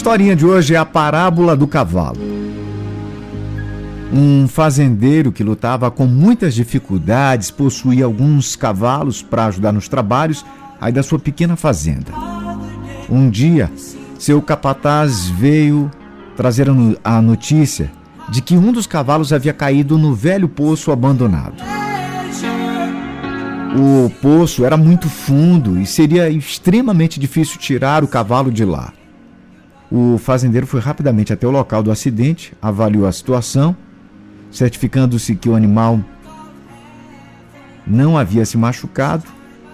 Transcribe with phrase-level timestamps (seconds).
[0.00, 2.16] historinha de hoje é a parábola do cavalo.
[4.10, 10.42] Um fazendeiro que lutava com muitas dificuldades possuía alguns cavalos para ajudar nos trabalhos
[10.80, 12.12] aí da sua pequena fazenda.
[13.10, 13.70] Um dia,
[14.18, 15.90] seu capataz veio
[16.34, 16.68] trazer
[17.04, 17.92] a notícia
[18.30, 21.62] de que um dos cavalos havia caído no velho poço abandonado.
[23.76, 28.94] O poço era muito fundo e seria extremamente difícil tirar o cavalo de lá.
[29.90, 33.76] O fazendeiro foi rapidamente até o local do acidente, avaliou a situação,
[34.50, 36.00] certificando-se que o animal
[37.84, 39.24] não havia se machucado,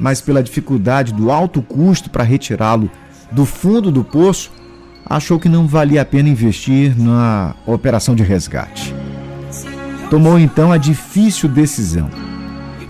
[0.00, 2.90] mas pela dificuldade do alto custo para retirá-lo
[3.30, 4.50] do fundo do poço,
[5.04, 8.94] achou que não valia a pena investir na operação de resgate.
[10.08, 12.08] Tomou então a difícil decisão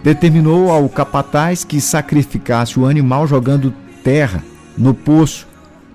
[0.05, 4.43] determinou ao capataz que sacrificasse o animal jogando terra
[4.77, 5.48] no poço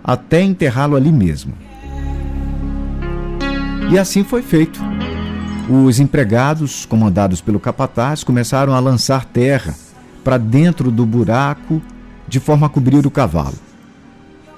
[0.03, 1.53] até enterrá-lo ali mesmo.
[3.89, 4.81] E assim foi feito.
[5.69, 9.75] Os empregados, comandados pelo capataz, começaram a lançar terra
[10.23, 11.81] para dentro do buraco
[12.27, 13.55] de forma a cobrir o cavalo.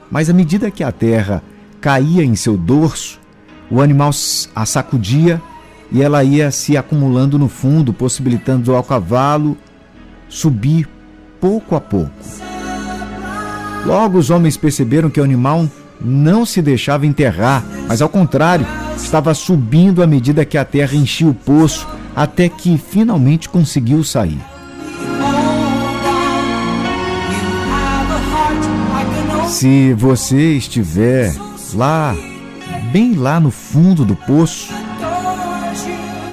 [0.09, 1.43] Mas à medida que a terra
[1.79, 3.19] caía em seu dorso,
[3.69, 4.11] o animal
[4.55, 5.41] a sacudia
[5.91, 9.57] e ela ia se acumulando no fundo, possibilitando ao cavalo
[10.27, 10.87] subir
[11.39, 12.54] pouco a pouco.
[13.85, 15.69] Logo os homens perceberam que o animal
[16.01, 18.65] não se deixava enterrar, mas ao contrário,
[18.97, 24.39] estava subindo à medida que a terra enchia o poço, até que finalmente conseguiu sair.
[29.47, 31.33] Se você estiver
[31.73, 32.15] lá,
[32.91, 34.73] bem lá no fundo do poço,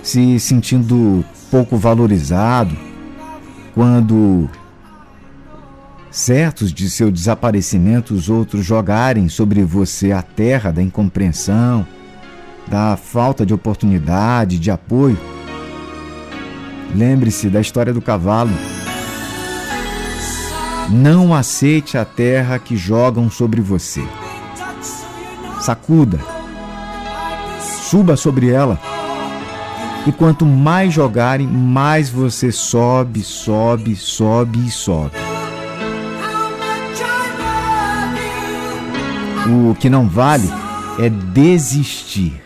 [0.03, 2.77] se sentindo pouco valorizado,
[3.75, 4.49] quando
[6.13, 11.87] certos de seu desaparecimento os outros jogarem sobre você a terra da incompreensão,
[12.69, 15.19] da falta de oportunidade, de apoio.
[16.95, 18.53] Lembre-se da história do cavalo.
[20.91, 24.05] Não aceite a terra que jogam sobre você.
[25.63, 26.21] Sacuda.
[27.61, 28.79] Suba sobre ela
[30.07, 35.32] e quanto mais jogarem, mais você sobe, sobe, sobe e sobe.
[39.47, 40.49] O que não vale
[40.99, 42.41] é desistir.